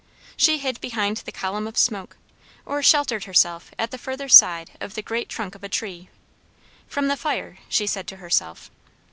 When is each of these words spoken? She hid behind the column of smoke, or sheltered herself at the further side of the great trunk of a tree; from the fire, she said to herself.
She 0.35 0.57
hid 0.57 0.81
behind 0.81 1.17
the 1.17 1.31
column 1.31 1.67
of 1.67 1.77
smoke, 1.77 2.17
or 2.65 2.81
sheltered 2.81 3.25
herself 3.25 3.69
at 3.77 3.91
the 3.91 3.99
further 3.99 4.27
side 4.27 4.71
of 4.81 4.95
the 4.95 5.03
great 5.03 5.29
trunk 5.29 5.53
of 5.53 5.63
a 5.63 5.69
tree; 5.69 6.09
from 6.87 7.07
the 7.07 7.15
fire, 7.15 7.59
she 7.69 7.85
said 7.85 8.07
to 8.07 8.15
herself. 8.17 8.71